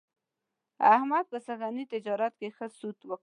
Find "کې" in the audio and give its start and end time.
2.39-2.47